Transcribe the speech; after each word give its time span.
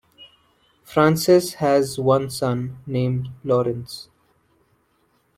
Frances 0.83 1.53
has 1.53 1.99
one 1.99 2.31
son, 2.31 2.79
named 2.87 3.27
Lawrence. 3.43 4.09